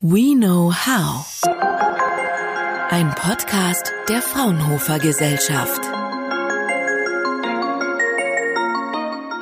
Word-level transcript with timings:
We 0.00 0.36
Know 0.36 0.72
How. 0.72 1.26
Ein 2.88 3.12
Podcast 3.16 3.92
der 4.08 4.22
Fraunhofer 4.22 5.00
Gesellschaft. 5.00 5.80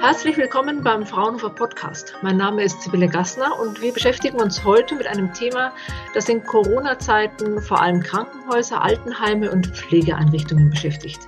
Herzlich 0.00 0.38
willkommen 0.38 0.82
beim 0.82 1.04
Fraunhofer 1.04 1.50
Podcast. 1.50 2.14
Mein 2.22 2.38
Name 2.38 2.62
ist 2.62 2.80
Sibylle 2.80 3.08
Gassner 3.08 3.60
und 3.60 3.82
wir 3.82 3.92
beschäftigen 3.92 4.40
uns 4.40 4.64
heute 4.64 4.94
mit 4.94 5.06
einem 5.06 5.34
Thema, 5.34 5.74
das 6.14 6.26
in 6.30 6.42
Corona-Zeiten 6.42 7.60
vor 7.60 7.82
allem 7.82 8.00
Krankenhäuser, 8.00 8.80
Altenheime 8.80 9.50
und 9.50 9.66
Pflegeeinrichtungen 9.66 10.70
beschäftigt. 10.70 11.20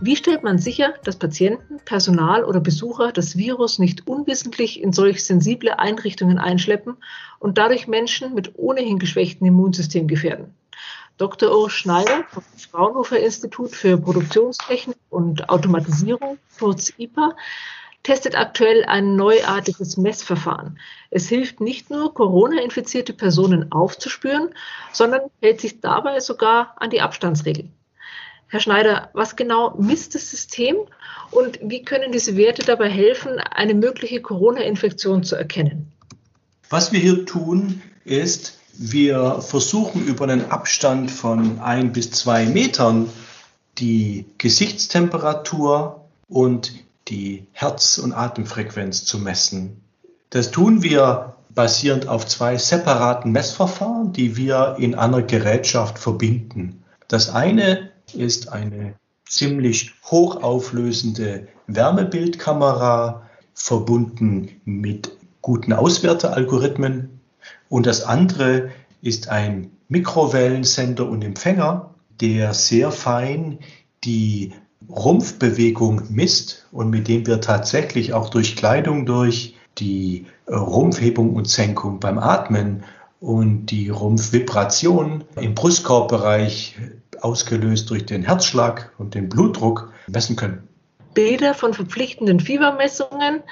Wie 0.00 0.14
stellt 0.14 0.44
man 0.44 0.58
sicher, 0.58 0.94
dass 1.02 1.16
Patienten, 1.16 1.80
Personal 1.84 2.44
oder 2.44 2.60
Besucher 2.60 3.10
das 3.10 3.36
Virus 3.36 3.80
nicht 3.80 4.06
unwissentlich 4.06 4.80
in 4.80 4.92
solch 4.92 5.24
sensible 5.24 5.76
Einrichtungen 5.76 6.38
einschleppen 6.38 6.98
und 7.40 7.58
dadurch 7.58 7.88
Menschen 7.88 8.32
mit 8.32 8.56
ohnehin 8.56 9.00
geschwächtem 9.00 9.48
Immunsystem 9.48 10.06
gefährden? 10.06 10.54
Dr. 11.16 11.50
Urs 11.50 11.72
Schneider 11.72 12.22
vom 12.28 12.44
Fraunhofer 12.70 13.18
Institut 13.18 13.72
für 13.72 13.98
Produktionstechnik 13.98 14.96
und 15.10 15.48
Automatisierung, 15.48 16.38
kurz 16.60 16.92
IPA, 16.96 17.34
testet 18.04 18.36
aktuell 18.36 18.84
ein 18.84 19.16
neuartiges 19.16 19.96
Messverfahren. 19.96 20.78
Es 21.10 21.28
hilft 21.28 21.60
nicht 21.60 21.90
nur, 21.90 22.14
Corona-infizierte 22.14 23.14
Personen 23.14 23.72
aufzuspüren, 23.72 24.50
sondern 24.92 25.22
hält 25.42 25.60
sich 25.60 25.80
dabei 25.80 26.20
sogar 26.20 26.76
an 26.76 26.90
die 26.90 27.00
Abstandsregeln. 27.00 27.72
Herr 28.50 28.60
Schneider, 28.60 29.10
was 29.12 29.36
genau 29.36 29.74
misst 29.78 30.14
das 30.14 30.30
System 30.30 30.76
und 31.30 31.58
wie 31.62 31.82
können 31.82 32.12
diese 32.12 32.36
Werte 32.36 32.64
dabei 32.64 32.88
helfen, 32.88 33.38
eine 33.38 33.74
mögliche 33.74 34.22
Corona-Infektion 34.22 35.22
zu 35.22 35.36
erkennen? 35.36 35.92
Was 36.70 36.92
wir 36.92 37.00
hier 37.00 37.26
tun, 37.26 37.82
ist, 38.04 38.58
wir 38.72 39.40
versuchen 39.40 40.06
über 40.06 40.24
einen 40.24 40.50
Abstand 40.50 41.10
von 41.10 41.60
ein 41.60 41.92
bis 41.92 42.10
zwei 42.10 42.46
Metern 42.46 43.10
die 43.78 44.24
Gesichtstemperatur 44.38 46.08
und 46.28 46.72
die 47.08 47.46
Herz- 47.52 47.98
und 47.98 48.12
Atemfrequenz 48.12 49.04
zu 49.04 49.18
messen. 49.18 49.82
Das 50.30 50.50
tun 50.50 50.82
wir 50.82 51.36
basierend 51.50 52.08
auf 52.08 52.26
zwei 52.26 52.56
separaten 52.56 53.32
Messverfahren, 53.32 54.12
die 54.12 54.36
wir 54.36 54.76
in 54.78 54.94
einer 54.94 55.22
Gerätschaft 55.22 55.98
verbinden. 55.98 56.84
Das 57.08 57.30
eine 57.30 57.90
ist 58.14 58.52
eine 58.52 58.94
ziemlich 59.26 59.92
hochauflösende 60.04 61.48
Wärmebildkamera 61.66 63.28
verbunden 63.54 64.60
mit 64.64 65.16
guten 65.42 65.72
Auswertealgorithmen. 65.72 67.20
Und 67.68 67.86
das 67.86 68.02
andere 68.02 68.70
ist 69.02 69.28
ein 69.28 69.70
Mikrowellensender 69.88 71.08
und 71.08 71.24
Empfänger, 71.24 71.94
der 72.20 72.54
sehr 72.54 72.90
fein 72.90 73.58
die 74.04 74.52
Rumpfbewegung 74.88 76.02
misst 76.08 76.66
und 76.72 76.90
mit 76.90 77.08
dem 77.08 77.26
wir 77.26 77.40
tatsächlich 77.40 78.14
auch 78.14 78.30
durch 78.30 78.56
Kleidung 78.56 79.06
durch 79.06 79.54
die 79.78 80.26
Rumpfhebung 80.48 81.34
und 81.34 81.48
Senkung 81.48 82.00
beim 82.00 82.18
Atmen 82.18 82.84
und 83.20 83.66
die 83.66 83.88
Rumpfvibration 83.90 85.24
im 85.40 85.54
Brustkorbbereich 85.54 86.76
ausgelöst 87.22 87.90
durch 87.90 88.06
den 88.06 88.22
Herzschlag 88.22 88.92
und 88.98 89.14
den 89.14 89.28
Blutdruck 89.28 89.92
messen 90.06 90.36
können. 90.36 90.68
Bilder 91.14 91.54
von 91.54 91.74
verpflichtenden 91.74 92.40
Fiebermessungen 92.40 93.42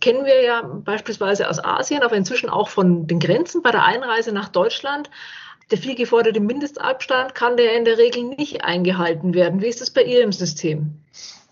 kennen 0.00 0.24
wir 0.24 0.42
ja 0.42 0.62
beispielsweise 0.62 1.48
aus 1.48 1.62
Asien, 1.62 2.02
aber 2.02 2.16
inzwischen 2.16 2.48
auch 2.48 2.68
von 2.68 3.06
den 3.06 3.18
Grenzen 3.18 3.62
bei 3.62 3.70
der 3.70 3.84
Einreise 3.84 4.32
nach 4.32 4.48
Deutschland. 4.48 5.10
Der 5.70 5.78
viel 5.78 5.94
geforderte 5.94 6.40
Mindestabstand 6.40 7.34
kann 7.34 7.56
der 7.56 7.76
in 7.76 7.84
der 7.84 7.98
Regel 7.98 8.24
nicht 8.24 8.64
eingehalten 8.64 9.34
werden. 9.34 9.60
Wie 9.60 9.68
ist 9.68 9.80
es 9.80 9.90
bei 9.90 10.02
Ihrem 10.02 10.32
System? 10.32 11.00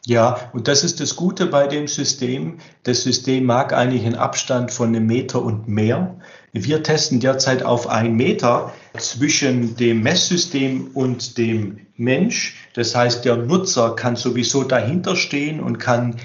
Ja, 0.09 0.39
und 0.55 0.69
das 0.69 0.85
ist 0.85 1.01
das 1.01 1.17
Gute 1.17 1.45
bei 1.45 1.67
dem 1.67 1.87
System. 1.87 2.61
Das 2.85 3.03
System 3.03 3.45
mag 3.45 3.75
eigentlich 3.75 4.07
einen 4.07 4.15
Abstand 4.15 4.71
von 4.71 4.89
einem 4.89 5.05
Meter 5.05 5.43
und 5.43 5.69
mehr. 5.69 6.17
Wir 6.55 6.83
testen 6.83 7.21
derzeit 7.21 7.63
auf 7.63 7.89
einen 7.89 8.17
Meter 8.17 8.73
zwischen 8.97 9.77
dem 9.77 10.03
Messsystem 10.03 10.93
und 10.95 11.37
dem 11.37 11.81
Mensch. 11.99 12.57
Das 12.73 12.95
heißt, 12.95 13.27
der 13.27 13.37
Nutzer 13.37 13.97
kann 13.97 14.17
sowieso 14.17 14.65
dahinter 14.65 15.15
stehen 15.15 15.61
und 15.61 15.77
kann 15.77 16.17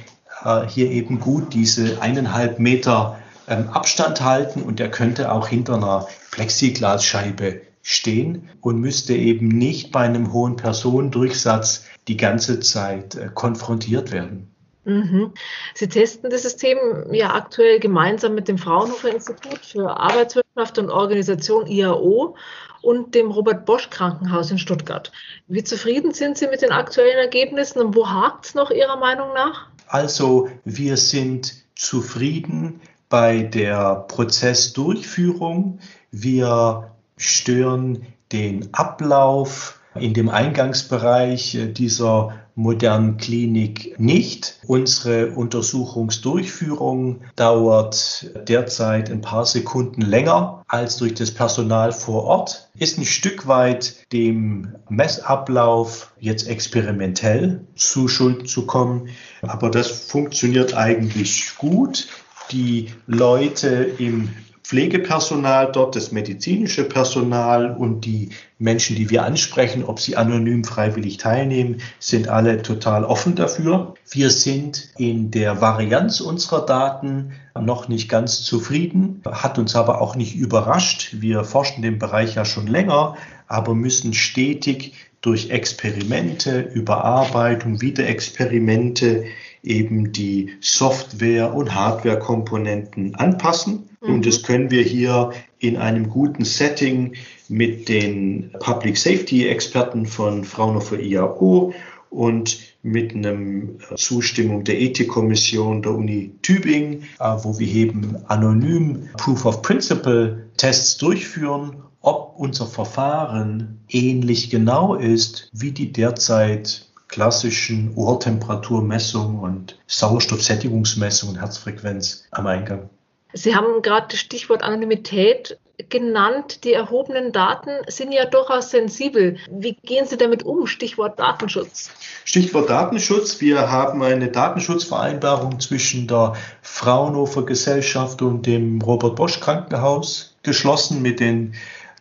äh, 0.45 0.66
hier 0.66 0.89
eben 0.89 1.19
gut 1.19 1.53
diese 1.53 2.01
eineinhalb 2.01 2.59
Meter 2.59 3.19
ähm, 3.49 3.67
Abstand 3.67 4.22
halten 4.22 4.61
und 4.61 4.79
er 4.79 4.91
könnte 4.91 5.29
auch 5.29 5.49
hinter 5.49 5.75
einer 5.75 6.07
Plexiglasscheibe 6.31 7.59
stehen 7.83 8.49
und 8.61 8.79
müsste 8.79 9.13
eben 9.13 9.49
nicht 9.49 9.91
bei 9.91 9.99
einem 9.99 10.33
hohen 10.33 10.55
Personendurchsatz 10.55 11.85
die 12.07 12.17
ganze 12.17 12.61
Zeit 12.61 13.16
äh, 13.16 13.29
konfrontiert 13.31 14.11
werden. 14.11 14.47
Mhm. 14.85 15.33
Sie 15.75 15.88
testen 15.88 16.29
das 16.29 16.41
System 16.43 16.77
ja 17.11 17.35
aktuell 17.35 17.79
gemeinsam 17.79 18.35
mit 18.35 18.47
dem 18.47 18.57
Fraunhofer 18.57 19.13
Institut 19.13 19.59
für 19.59 19.97
Arbeitswirtschaft 19.97 20.77
und 20.77 20.89
Organisation 20.89 21.67
IAO 21.67 22.35
und 22.81 23.16
dem 23.16 23.31
Robert 23.31 23.66
Bosch 23.66 23.89
Krankenhaus 23.89 24.51
in 24.51 24.57
Stuttgart. 24.57 25.11
Wie 25.47 25.63
zufrieden 25.63 26.13
sind 26.13 26.38
Sie 26.38 26.47
mit 26.47 26.61
den 26.61 26.72
aktuellen 26.72 27.17
Ergebnissen 27.17 27.79
und 27.79 27.95
wo 27.95 28.09
hakt 28.09 28.45
es 28.45 28.55
noch 28.55 28.72
Ihrer 28.72 28.97
Meinung 28.97 29.33
nach? 29.33 29.67
Also 29.88 30.49
wir 30.66 30.97
sind 30.97 31.53
zufrieden 31.75 32.81
bei 33.07 33.43
der 33.43 34.05
Prozessdurchführung. 34.07 35.79
Wir 36.11 36.93
stören 37.18 38.06
den 38.31 38.74
Ablauf 38.74 39.79
in 39.96 40.13
dem 40.13 40.29
Eingangsbereich 40.29 41.57
dieser 41.74 42.34
modernen 42.56 43.18
Klinik 43.18 44.00
nicht. 44.00 44.59
Unsere 44.68 45.31
Untersuchungsdurchführung 45.31 47.22
dauert 47.35 48.29
derzeit 48.47 49.09
ein 49.09 49.22
paar 49.22 49.46
Sekunden 49.46 50.02
länger 50.02 50.63
als 50.68 50.97
durch 50.97 51.13
das 51.13 51.31
Personal 51.31 51.91
vor 51.91 52.23
Ort, 52.23 52.69
ist 52.78 52.97
ein 52.97 53.06
Stück 53.06 53.47
weit 53.47 54.12
dem 54.12 54.75
Messablauf 54.90 56.13
jetzt 56.19 56.47
experimentell 56.47 57.62
zu 57.75 58.07
Schulden 58.07 58.46
zu 58.46 58.66
kommen, 58.66 59.09
aber 59.41 59.69
das 59.69 59.90
funktioniert 59.90 60.75
eigentlich 60.75 61.56
gut. 61.57 62.07
Die 62.52 62.91
Leute 63.07 63.69
im 63.97 64.29
Pflegepersonal 64.63 65.72
dort, 65.74 65.96
das 65.96 66.13
medizinische 66.13 66.85
Personal 66.85 67.75
und 67.75 68.06
die 68.06 68.29
Menschen, 68.59 68.96
die 68.96 69.09
wir 69.09 69.24
ansprechen, 69.25 69.84
ob 69.84 70.00
sie 70.00 70.16
anonym 70.16 70.63
freiwillig 70.63 71.18
teilnehmen, 71.18 71.81
sind 72.00 72.29
alle 72.29 72.62
total 72.62 73.03
offen 73.03 73.35
dafür. 73.35 73.96
Wir 74.09 74.29
sind 74.29 74.90
in 74.97 75.31
der 75.31 75.59
Varianz 75.59 76.22
unserer 76.22 76.66
Daten 76.66 77.34
noch 77.59 77.90
nicht 77.90 78.07
ganz 78.07 78.44
zufrieden, 78.44 79.22
hat 79.29 79.59
uns 79.59 79.75
aber 79.75 80.02
auch 80.02 80.16
nicht 80.16 80.35
überrascht. 80.35 81.09
Wir 81.19 81.44
forschen 81.44 81.81
den 81.81 82.00
Bereich 82.00 82.35
ja 82.35 82.46
schon 82.46 82.68
länger, 82.68 83.16
aber 83.47 83.75
müssen 83.75 84.13
stetig 84.13 84.94
durch 85.19 85.50
Experimente, 85.50 86.62
Überarbeitung, 86.62 87.81
Wiederexperimente 87.81 89.25
eben 89.63 90.12
die 90.12 90.51
Software- 90.59 91.53
und 91.53 91.74
Hardware-Komponenten 91.74 93.16
anpassen. 93.16 93.90
Mhm. 94.01 94.13
Und 94.13 94.25
das 94.25 94.44
können 94.44 94.69
wir 94.69 94.84
hier 94.84 95.31
in 95.59 95.78
einem 95.78 96.09
guten 96.09 96.44
Setting 96.44 97.13
mit 97.47 97.88
den 97.88 98.52
Public 98.59 98.97
Safety-Experten 98.97 100.06
von 100.06 100.44
Fraunhofer 100.44 101.00
IAO 101.00 101.73
und 102.09 102.59
mit 102.84 103.16
einem 103.16 103.79
Zustimmung 103.96 104.66
der 104.66 104.79
Ethikkommission 104.79 105.81
der 105.81 105.94
Uni 105.94 106.35
Tübingen, 106.41 107.03
äh, 107.19 107.35
wo 107.41 107.57
wir 107.57 107.68
eben 107.68 108.18
anonym 108.28 109.09
Proof 109.18 109.46
of 109.46 109.62
Principle 109.62 110.50
Tests 110.57 110.97
durchführen, 110.97 111.78
ob 112.02 112.35
unser 112.38 112.68
Verfahren 112.68 113.79
ähnlich 113.90 114.49
genau 114.49 114.96
ist 114.96 115.49
wie 115.53 115.72
die 115.72 115.93
derzeit 115.93 116.92
klassischen 117.13 117.93
Ohrtemperaturmessung 117.95 119.37
und 119.37 119.77
Sauerstoffsättigungsmessung 119.85 121.29
und 121.29 121.39
Herzfrequenz 121.39 122.23
am 122.31 122.47
Eingang. 122.47 122.89
Sie 123.33 123.55
haben 123.55 123.83
gerade 123.83 124.07
das 124.09 124.19
Stichwort 124.19 124.63
Anonymität 124.63 125.59
genannt. 125.89 126.63
Die 126.63 126.73
erhobenen 126.73 127.31
Daten 127.31 127.69
sind 127.85 128.13
ja 128.13 128.25
durchaus 128.25 128.71
sensibel. 128.71 129.37
Wie 129.51 129.73
gehen 129.73 130.07
Sie 130.07 130.17
damit 130.17 130.41
um? 130.41 130.65
Stichwort 130.65 131.19
Datenschutz. 131.19 131.91
Stichwort 132.25 132.71
Datenschutz. 132.71 133.39
Wir 133.41 133.71
haben 133.71 134.01
eine 134.01 134.29
Datenschutzvereinbarung 134.29 135.59
zwischen 135.59 136.07
der 136.07 136.33
Fraunhofer 136.63 137.43
Gesellschaft 137.43 138.23
und 138.23 138.47
dem 138.47 138.81
Robert 138.81 139.15
Bosch 139.15 139.39
Krankenhaus 139.39 140.35
geschlossen 140.41 141.03
mit 141.03 141.19
den 141.19 141.53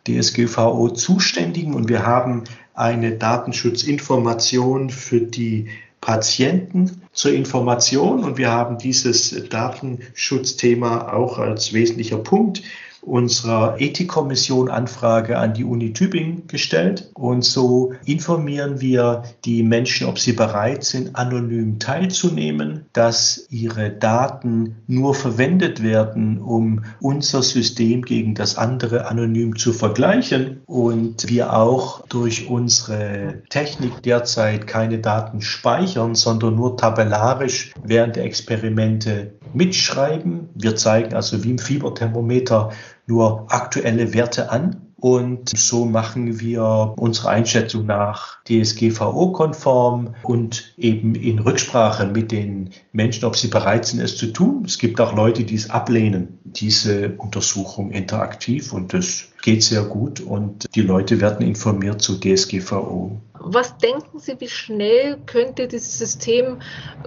DSGVO-Zuständigen 0.09 1.75
und 1.75 1.91
wir 1.91 2.07
haben 2.07 2.45
eine 2.75 3.13
Datenschutzinformation 3.13 4.91
für 4.91 5.21
die 5.21 5.69
Patienten 6.01 7.03
zur 7.13 7.33
Information. 7.33 8.25
Und 8.25 8.37
wir 8.37 8.51
haben 8.51 8.79
dieses 8.79 9.49
Datenschutzthema 9.49 11.13
auch 11.13 11.39
als 11.39 11.73
wesentlicher 11.73 12.19
Punkt 12.19 12.63
unserer 13.03 13.81
Ethikkommission 13.81 14.71
Anfrage 14.71 15.37
an 15.37 15.55
die 15.55 15.65
Uni 15.65 15.93
Tübingen 15.93 16.47
gestellt 16.47 17.11
und 17.15 17.45
so 17.45 17.93
informieren 18.07 18.81
wir 18.81 19.25
die 19.45 19.63
Menschen, 19.65 20.07
ob 20.07 20.19
sie 20.19 20.33
bereit 20.33 20.85
sind, 20.85 21.17
anonym 21.17 21.81
teilzunehmen, 21.81 22.87
dass 22.93 23.47
ihre 23.51 23.91
Daten 23.91 24.77
nur 24.87 25.15
verwendet 25.15 25.83
werden, 25.83 26.41
um 26.41 26.85
unser 27.01 27.43
System 27.43 28.03
gegen 28.03 28.35
das 28.35 28.57
andere 28.57 29.07
anonym 29.07 29.57
zu 29.57 29.73
vergleichen 29.73 30.61
und 30.67 31.29
wir 31.29 31.55
auch 31.55 32.07
durch 32.07 32.49
unsere 32.49 33.43
Technik 33.51 34.03
derzeit 34.05 34.67
keine 34.67 34.99
Daten 34.99 35.41
speichern, 35.41 36.15
sondern 36.15 36.55
nur 36.55 36.77
tabellarisch 36.77 37.75
während 37.83 38.17
der 38.17 38.25
Experimente 38.25 39.33
mitschreiben. 39.55 40.49
Wir 40.55 40.77
zeigen 40.77 41.15
also 41.15 41.43
wie 41.45 41.51
im 41.51 41.59
Fieberthermometer 41.59 42.71
nur 43.13 43.47
aktuelle 43.49 44.15
Werte 44.15 44.51
an. 44.51 44.89
Und 44.97 45.51
so 45.59 45.85
machen 45.85 46.39
wir 46.39 46.95
unsere 46.97 47.31
Einschätzung 47.31 47.87
nach 47.87 48.39
DSGVO-konform 48.45 50.15
und 50.23 50.75
eben 50.79 51.17
in 51.17 51.41
Rücksprache 51.41 52.07
mit 52.07 52.31
den 52.31 52.71
Menschen, 52.93 53.25
ob 53.25 53.35
sie 53.35 53.49
bereit 53.49 53.85
sind, 53.85 54.01
es 54.01 54.17
zu 54.17 54.29
tun. 54.29 54.63
Es 54.65 54.79
gibt 54.79 55.01
auch 55.01 55.17
Leute, 55.17 55.43
die 55.43 55.57
es 55.57 55.71
ablehnen, 55.71 56.39
diese 56.45 57.15
Untersuchung 57.19 57.91
interaktiv 57.91 58.73
und 58.73 58.95
das 58.95 59.25
geht 59.43 59.65
sehr 59.65 59.83
gut 59.83 60.21
und 60.21 60.73
die 60.77 60.83
Leute 60.83 61.21
werden 61.21 61.45
informiert 61.45 62.01
zu 62.01 62.21
DSGVO. 62.21 63.21
Was 63.45 63.77
denken 63.79 64.19
Sie, 64.19 64.41
wie 64.41 64.49
schnell 64.49 65.19
könnte 65.27 65.67
dieses 65.67 65.99
System 65.99 66.61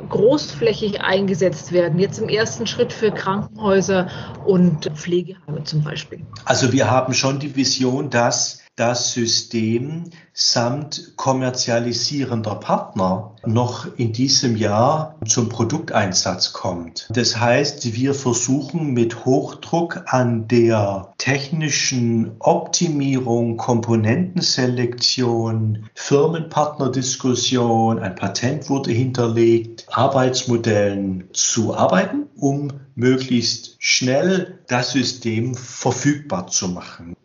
großflächig 0.09 1.01
eingesetzt 1.01 1.71
werden? 1.71 1.99
Jetzt 1.99 2.19
im 2.19 2.29
ersten 2.29 2.67
Schritt 2.67 2.91
für 2.91 3.11
Krankenhäuser 3.11 4.09
und 4.45 4.85
Pflegeheime 4.95 5.63
zum 5.63 5.83
Beispiel. 5.83 6.25
Also 6.43 6.73
wir 6.73 6.89
haben 6.89 7.13
schon 7.13 7.39
die 7.39 7.55
Vision, 7.55 8.09
dass 8.09 8.64
das 8.75 9.13
System 9.13 10.09
samt 10.33 11.13
kommerzialisierender 11.15 12.55
Partner 12.55 13.35
noch 13.45 13.87
in 13.97 14.11
diesem 14.11 14.57
Jahr 14.57 15.15
zum 15.25 15.47
Produkteinsatz 15.47 16.51
kommt. 16.51 17.07
Das 17.09 17.39
heißt, 17.39 17.95
wir 17.95 18.13
versuchen 18.13 18.93
mit 18.93 19.23
Hochdruck 19.23 20.03
an 20.07 20.49
der 20.49 21.13
technischen 21.17 22.35
Optimierung, 22.39 23.55
Komponentenselektion, 23.55 25.89
Firmenpartnerdiskussion, 25.93 27.99
ein 27.99 28.15
Patent 28.15 28.69
wurde 28.69 28.91
hinterlegt, 28.91 29.85
Arbeitsmodellen 29.89 31.29
zu 31.31 31.73
arbeiten, 31.75 32.25
um 32.35 32.73
möglichst 32.95 33.77
schnell 33.79 34.59
das 34.67 34.91
System 34.91 35.55
verfügbar 35.55 36.47
zu 36.47 36.67
machen. 36.67 37.15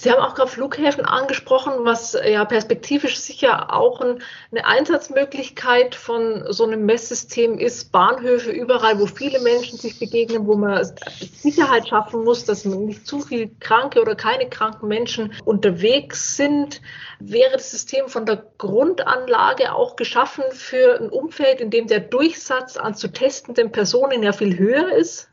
Sie 0.00 0.12
haben 0.12 0.20
auch 0.20 0.36
gerade 0.36 0.48
Flughäfen 0.48 1.04
angesprochen, 1.04 1.72
was 1.84 2.12
ja 2.12 2.44
perspektivisch 2.44 3.18
sicher 3.18 3.74
auch 3.74 4.00
ein, 4.00 4.22
eine 4.52 4.64
Einsatzmöglichkeit 4.64 5.96
von 5.96 6.44
so 6.52 6.62
einem 6.62 6.86
Messsystem 6.86 7.58
ist. 7.58 7.90
Bahnhöfe 7.90 8.52
überall, 8.52 9.00
wo 9.00 9.06
viele 9.06 9.40
Menschen 9.40 9.76
sich 9.76 9.98
begegnen, 9.98 10.46
wo 10.46 10.54
man 10.54 10.88
Sicherheit 11.32 11.88
schaffen 11.88 12.22
muss, 12.22 12.44
dass 12.44 12.64
nicht 12.64 13.08
zu 13.08 13.18
viel 13.18 13.50
kranke 13.58 14.00
oder 14.00 14.14
keine 14.14 14.48
kranken 14.48 14.86
Menschen 14.86 15.32
unterwegs 15.44 16.36
sind. 16.36 16.80
Wäre 17.18 17.54
das 17.54 17.72
System 17.72 18.06
von 18.06 18.24
der 18.24 18.44
Grundanlage 18.56 19.74
auch 19.74 19.96
geschaffen 19.96 20.44
für 20.52 21.00
ein 21.00 21.08
Umfeld, 21.10 21.60
in 21.60 21.70
dem 21.70 21.88
der 21.88 21.98
Durchsatz 21.98 22.76
an 22.76 22.94
zu 22.94 23.08
testenden 23.08 23.72
Personen 23.72 24.22
ja 24.22 24.32
viel 24.32 24.56
höher 24.56 24.92
ist? 24.92 25.28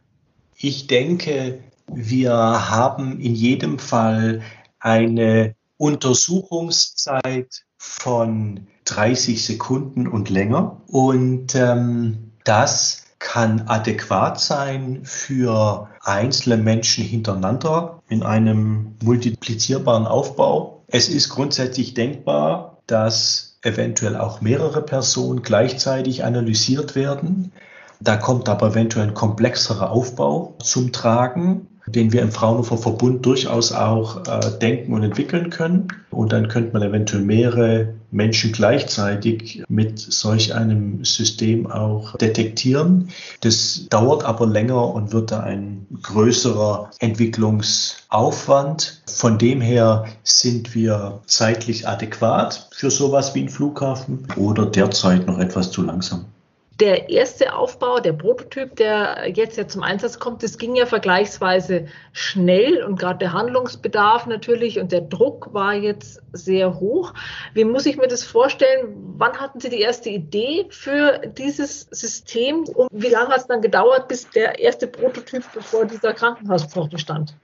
Ich 0.57 0.87
denke, 0.87 1.59
wir 1.87 2.33
haben 2.33 3.19
in 3.19 3.35
jedem 3.35 3.79
Fall 3.79 4.41
eine 4.79 5.55
Untersuchungszeit 5.77 7.65
von 7.77 8.67
30 8.85 9.45
Sekunden 9.45 10.07
und 10.07 10.29
länger. 10.29 10.81
Und 10.87 11.55
ähm, 11.55 12.31
das 12.43 13.03
kann 13.19 13.67
adäquat 13.67 14.39
sein 14.39 15.01
für 15.03 15.89
einzelne 16.01 16.57
Menschen 16.57 17.03
hintereinander 17.03 18.01
in 18.07 18.23
einem 18.23 18.95
multiplizierbaren 19.03 20.05
Aufbau. 20.05 20.83
Es 20.87 21.09
ist 21.09 21.29
grundsätzlich 21.29 21.93
denkbar, 21.93 22.81
dass 22.87 23.57
eventuell 23.63 24.15
auch 24.15 24.41
mehrere 24.41 24.81
Personen 24.81 25.41
gleichzeitig 25.41 26.23
analysiert 26.23 26.95
werden. 26.95 27.51
Da 27.99 28.17
kommt 28.17 28.47
aber 28.47 28.69
eventuell 28.69 29.07
ein 29.07 29.13
komplexerer 29.15 29.89
Aufbau 29.89 30.55
zum 30.61 30.91
Tragen 30.91 31.67
den 31.87 32.11
wir 32.11 32.21
im 32.21 32.31
Fraunhofer 32.31 32.77
Verbund 32.77 33.25
durchaus 33.25 33.71
auch 33.71 34.25
äh, 34.27 34.57
denken 34.59 34.93
und 34.93 35.03
entwickeln 35.03 35.49
können. 35.49 35.87
Und 36.09 36.31
dann 36.31 36.47
könnte 36.47 36.73
man 36.73 36.81
eventuell 36.81 37.23
mehrere 37.23 37.93
Menschen 38.11 38.53
gleichzeitig 38.53 39.63
mit 39.67 39.99
solch 39.99 40.55
einem 40.55 41.03
System 41.03 41.69
auch 41.69 42.17
detektieren. 42.17 43.09
Das 43.41 43.87
dauert 43.89 44.23
aber 44.23 44.47
länger 44.47 44.93
und 44.93 45.11
wird 45.11 45.31
da 45.31 45.41
ein 45.41 45.85
größerer 46.01 46.91
Entwicklungsaufwand. 46.99 49.01
Von 49.07 49.37
dem 49.37 49.61
her 49.61 50.05
sind 50.23 50.73
wir 50.73 51.21
zeitlich 51.25 51.87
adäquat 51.87 52.69
für 52.71 52.89
sowas 52.89 53.35
wie 53.35 53.41
ein 53.41 53.49
Flughafen 53.49 54.27
oder 54.37 54.65
derzeit 54.65 55.27
noch 55.27 55.39
etwas 55.39 55.71
zu 55.71 55.81
langsam. 55.81 56.25
Der 56.81 57.09
erste 57.09 57.55
Aufbau, 57.55 57.99
der 57.99 58.11
Prototyp, 58.11 58.75
der 58.75 59.29
jetzt 59.33 59.57
ja 59.57 59.65
zum 59.65 59.81
Einsatz 59.81 60.19
kommt, 60.19 60.43
das 60.43 60.57
ging 60.57 60.75
ja 60.75 60.85
vergleichsweise 60.85 61.87
schnell 62.11 62.83
und 62.83 62.99
gerade 62.99 63.19
der 63.19 63.31
Handlungsbedarf 63.31 64.25
natürlich 64.25 64.77
und 64.77 64.91
der 64.91 64.99
Druck 64.99 65.53
war 65.53 65.73
jetzt 65.73 66.21
sehr 66.33 66.77
hoch. 66.81 67.13
Wie 67.53 67.63
muss 67.63 67.85
ich 67.85 67.95
mir 67.95 68.09
das 68.09 68.23
vorstellen? 68.23 68.93
Wann 69.17 69.39
hatten 69.39 69.61
Sie 69.61 69.69
die 69.69 69.79
erste 69.79 70.09
Idee 70.09 70.65
für 70.69 71.21
dieses 71.37 71.87
System 71.91 72.63
und 72.65 72.89
wie 72.91 73.07
lange 73.07 73.29
hat 73.29 73.37
es 73.37 73.47
dann 73.47 73.61
gedauert, 73.61 74.09
bis 74.09 74.29
der 74.31 74.59
erste 74.59 74.87
Prototyp 74.87 75.43
vor 75.61 75.85
dieser 75.85 76.13
Krankenhauspforte 76.13 76.97
stand? 76.97 77.35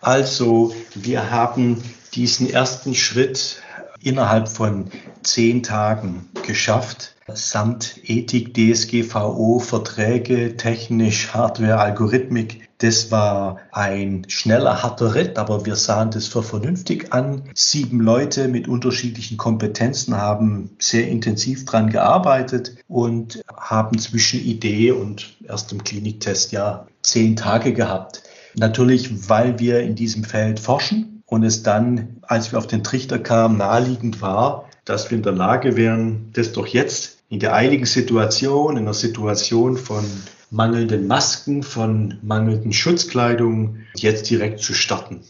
Also, 0.00 0.74
wir 0.94 1.30
haben 1.30 1.82
diesen 2.14 2.50
ersten 2.50 2.96
Schritt 2.96 3.62
innerhalb 4.02 4.48
von 4.48 4.90
zehn 5.22 5.62
Tagen 5.62 6.28
geschafft 6.46 7.14
samt 7.34 8.00
Ethik, 8.04 8.54
DSGVO, 8.54 9.58
Verträge, 9.58 10.56
technisch, 10.56 11.34
Hardware, 11.34 11.78
Algorithmik. 11.78 12.68
Das 12.78 13.10
war 13.10 13.58
ein 13.72 14.24
schneller, 14.28 14.82
harter 14.82 15.14
Ritt, 15.14 15.36
aber 15.36 15.66
wir 15.66 15.76
sahen 15.76 16.10
das 16.10 16.26
für 16.26 16.42
vernünftig 16.42 17.12
an. 17.12 17.42
Sieben 17.54 18.00
Leute 18.00 18.48
mit 18.48 18.68
unterschiedlichen 18.68 19.36
Kompetenzen 19.36 20.16
haben 20.16 20.70
sehr 20.78 21.08
intensiv 21.08 21.64
dran 21.64 21.90
gearbeitet 21.90 22.76
und 22.86 23.42
haben 23.54 23.98
zwischen 23.98 24.40
Idee 24.40 24.92
und 24.92 25.36
erstem 25.44 25.82
Kliniktest 25.82 26.52
ja 26.52 26.86
zehn 27.02 27.36
Tage 27.36 27.72
gehabt. 27.72 28.22
Natürlich, 28.54 29.28
weil 29.28 29.58
wir 29.58 29.80
in 29.80 29.94
diesem 29.94 30.24
Feld 30.24 30.60
forschen 30.60 31.17
und 31.28 31.44
es 31.44 31.62
dann, 31.62 32.16
als 32.22 32.52
wir 32.52 32.58
auf 32.58 32.66
den 32.66 32.82
Trichter 32.82 33.18
kamen, 33.18 33.58
naheliegend 33.58 34.20
war, 34.22 34.68
dass 34.84 35.10
wir 35.10 35.18
in 35.18 35.22
der 35.22 35.32
Lage 35.32 35.76
wären, 35.76 36.30
das 36.32 36.52
doch 36.52 36.66
jetzt 36.66 37.18
in 37.28 37.38
der 37.38 37.54
eiligen 37.54 37.84
Situation, 37.84 38.78
in 38.78 38.86
der 38.86 38.94
Situation 38.94 39.76
von 39.76 40.04
mangelnden 40.50 41.06
Masken, 41.06 41.62
von 41.62 42.18
mangelnden 42.22 42.72
Schutzkleidung 42.72 43.80
jetzt 43.94 44.30
direkt 44.30 44.60
zu 44.60 44.72
starten. 44.72 45.20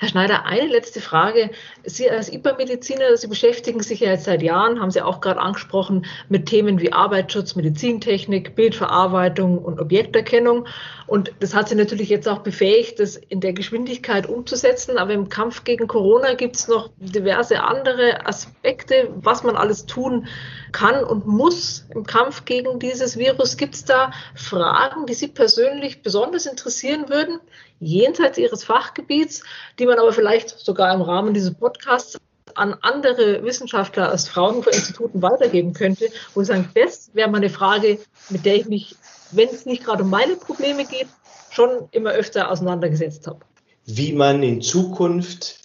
Herr 0.00 0.08
Schneider, 0.08 0.46
eine 0.46 0.66
letzte 0.66 1.02
Frage. 1.02 1.50
Sie 1.84 2.10
als 2.10 2.30
Übermediziner, 2.30 3.18
Sie 3.18 3.26
beschäftigen 3.26 3.82
sich 3.82 4.00
ja 4.00 4.12
jetzt 4.12 4.24
seit 4.24 4.40
Jahren, 4.40 4.80
haben 4.80 4.90
Sie 4.90 5.02
auch 5.02 5.20
gerade 5.20 5.38
angesprochen, 5.38 6.06
mit 6.30 6.46
Themen 6.46 6.80
wie 6.80 6.90
Arbeitsschutz, 6.90 7.54
Medizintechnik, 7.54 8.54
Bildverarbeitung 8.54 9.58
und 9.58 9.78
Objekterkennung. 9.78 10.66
Und 11.06 11.32
das 11.40 11.54
hat 11.54 11.68
Sie 11.68 11.74
natürlich 11.74 12.08
jetzt 12.08 12.26
auch 12.30 12.38
befähigt, 12.38 12.98
das 12.98 13.16
in 13.16 13.40
der 13.40 13.52
Geschwindigkeit 13.52 14.26
umzusetzen. 14.26 14.96
Aber 14.96 15.12
im 15.12 15.28
Kampf 15.28 15.64
gegen 15.64 15.86
Corona 15.86 16.32
gibt 16.32 16.56
es 16.56 16.66
noch 16.66 16.88
diverse 16.96 17.62
andere 17.62 18.24
Aspekte, 18.24 19.10
was 19.16 19.42
man 19.42 19.54
alles 19.54 19.84
tun 19.84 20.28
kann 20.72 21.04
und 21.04 21.26
muss 21.26 21.84
im 21.94 22.06
Kampf 22.06 22.46
gegen 22.46 22.78
dieses 22.78 23.18
Virus. 23.18 23.58
Gibt 23.58 23.74
es 23.74 23.84
da 23.84 24.12
Fragen, 24.34 25.04
die 25.04 25.12
Sie 25.12 25.28
persönlich 25.28 26.00
besonders 26.00 26.46
interessieren 26.46 27.10
würden? 27.10 27.38
jenseits 27.80 28.38
ihres 28.38 28.62
Fachgebiets, 28.62 29.42
die 29.78 29.86
man 29.90 29.98
aber 29.98 30.12
vielleicht 30.12 30.58
sogar 30.58 30.94
im 30.94 31.02
Rahmen 31.02 31.34
dieses 31.34 31.54
Podcasts 31.54 32.18
an 32.54 32.74
andere 32.80 33.44
Wissenschaftler 33.44 34.12
aus 34.12 34.28
Fraunhofer-Instituten 34.28 35.22
weitergeben 35.22 35.72
könnte, 35.72 36.08
wo 36.34 36.40
sie 36.40 36.46
sagen, 36.46 36.68
das 36.74 37.10
wäre 37.12 37.30
mal 37.30 37.38
eine 37.38 37.50
Frage, 37.50 37.98
mit 38.28 38.44
der 38.44 38.56
ich 38.56 38.66
mich, 38.66 38.96
wenn 39.32 39.48
es 39.48 39.66
nicht 39.66 39.84
gerade 39.84 40.02
um 40.02 40.10
meine 40.10 40.36
Probleme 40.36 40.84
geht, 40.84 41.08
schon 41.50 41.88
immer 41.90 42.10
öfter 42.10 42.50
auseinandergesetzt 42.50 43.26
habe. 43.26 43.40
Wie 43.86 44.12
man 44.12 44.42
in 44.42 44.62
Zukunft 44.62 45.56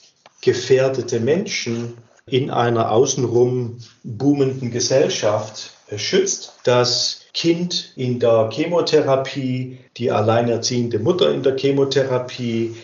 gefährdete 0.41 1.19
Menschen 1.19 1.97
in 2.27 2.49
einer 2.49 2.91
außenrum 2.91 3.77
boomenden 4.03 4.71
Gesellschaft 4.71 5.71
schützt, 5.95 6.53
das 6.63 7.21
Kind 7.33 7.91
in 7.95 8.19
der 8.19 8.49
Chemotherapie, 8.51 9.79
die 9.97 10.11
alleinerziehende 10.11 10.99
Mutter 10.99 11.31
in 11.31 11.43
der 11.43 11.57
Chemotherapie, 11.57 12.75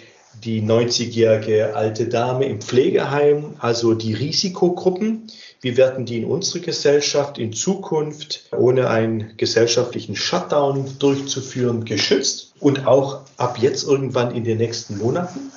die 0.43 0.61
90-jährige 0.61 1.75
alte 1.75 2.07
Dame 2.07 2.45
im 2.45 2.61
Pflegeheim, 2.61 3.55
also 3.59 3.93
die 3.93 4.13
Risikogruppen. 4.13 5.27
Wie 5.61 5.77
werden 5.77 6.05
die 6.05 6.17
in 6.17 6.25
unserer 6.25 6.63
Gesellschaft 6.63 7.37
in 7.37 7.53
Zukunft 7.53 8.49
ohne 8.57 8.89
einen 8.89 9.37
gesellschaftlichen 9.37 10.15
Shutdown 10.15 10.97
durchzuführen 10.97 11.85
geschützt 11.85 12.53
und 12.59 12.87
auch 12.87 13.21
ab 13.37 13.59
jetzt 13.59 13.83
irgendwann 13.83 14.35
in 14.35 14.43
den 14.43 14.57
nächsten 14.57 14.97
Monaten? 14.97 15.51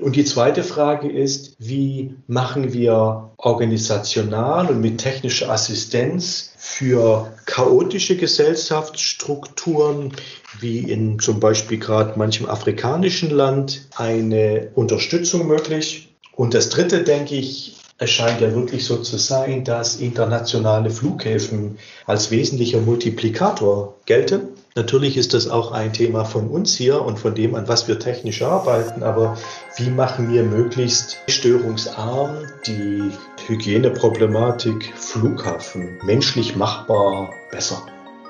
Und 0.00 0.16
die 0.16 0.24
zweite 0.24 0.62
Frage 0.62 1.10
ist, 1.10 1.56
wie 1.58 2.14
machen 2.26 2.72
wir 2.72 3.30
organisational 3.36 4.70
und 4.70 4.80
mit 4.80 4.98
technischer 4.98 5.50
Assistenz 5.50 6.52
für 6.56 7.32
chaotische 7.44 8.16
Gesellschaftsstrukturen, 8.16 10.12
wie 10.58 10.78
in 10.78 11.18
zum 11.18 11.38
Beispiel 11.38 11.78
gerade 11.78 12.18
manchem 12.18 12.48
afrikanischen 12.48 13.30
Land, 13.30 13.88
eine 13.96 14.70
Unterstützung 14.74 15.46
möglich? 15.46 16.14
Und 16.34 16.54
das 16.54 16.70
dritte, 16.70 17.04
denke 17.04 17.34
ich, 17.34 17.76
es 17.98 18.10
scheint 18.10 18.40
ja 18.40 18.54
wirklich 18.54 18.86
so 18.86 18.96
zu 18.96 19.18
sein, 19.18 19.64
dass 19.64 19.96
internationale 19.96 20.88
Flughäfen 20.88 21.76
als 22.06 22.30
wesentlicher 22.30 22.80
Multiplikator 22.80 23.96
gelten. 24.06 24.48
Natürlich 24.76 25.16
ist 25.16 25.34
das 25.34 25.48
auch 25.48 25.72
ein 25.72 25.92
Thema 25.92 26.24
von 26.24 26.48
uns 26.48 26.76
hier 26.76 27.02
und 27.02 27.18
von 27.18 27.34
dem, 27.34 27.56
an 27.56 27.66
was 27.66 27.88
wir 27.88 27.98
technisch 27.98 28.42
arbeiten, 28.42 29.02
aber 29.02 29.36
wie 29.76 29.90
machen 29.90 30.32
wir 30.32 30.44
möglichst 30.44 31.18
störungsarm 31.28 32.46
die 32.66 33.10
Hygieneproblematik 33.46 34.92
Flughafen 34.96 35.98
menschlich 36.04 36.54
machbar 36.54 37.34
besser? 37.50 37.84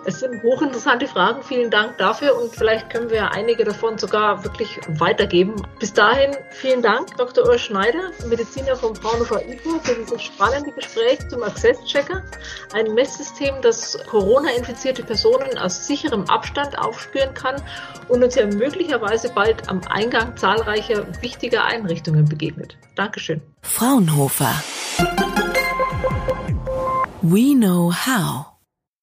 Es 0.07 0.21
sind 0.21 0.42
hochinteressante 0.42 1.07
Fragen. 1.07 1.42
Vielen 1.42 1.71
Dank 1.71 1.99
dafür 1.99 2.37
und 2.40 2.54
vielleicht 2.54 2.88
können 2.88 3.11
wir 3.11 3.33
einige 3.33 3.64
davon 3.64 3.99
sogar 3.99 4.42
wirklich 4.45 4.80
weitergeben. 4.88 5.54
Bis 5.78 5.92
dahin 5.92 6.35
vielen 6.50 6.80
Dank, 6.80 7.16
Dr. 7.19 7.47
Urs 7.47 7.61
Schneider, 7.61 8.11
Mediziner 8.26 8.76
vom 8.76 8.95
Fraunhofer 8.97 9.47
IFO, 9.47 9.78
für 9.80 9.95
dieses 9.95 10.23
spannende 10.23 10.73
Gespräch 10.73 11.19
zum 11.28 11.42
Access 11.42 11.85
Checker, 11.85 12.23
ein 12.73 12.95
Messsystem, 12.95 13.54
das 13.61 13.99
Corona-infizierte 14.09 15.02
Personen 15.02 15.59
aus 15.59 15.87
sicherem 15.87 16.25
Abstand 16.30 16.78
aufspüren 16.78 17.35
kann 17.35 17.62
und 18.09 18.25
uns 18.25 18.35
ja 18.37 18.47
möglicherweise 18.47 19.30
bald 19.35 19.69
am 19.69 19.83
Eingang 19.90 20.37
zahlreicher 20.37 21.07
wichtiger 21.21 21.64
Einrichtungen 21.64 22.25
begegnet. 22.25 22.76
Dankeschön. 22.97 23.42
Fraunhofer. 23.62 24.54
We 27.23 27.54
know 27.54 27.92
how. 27.92 28.50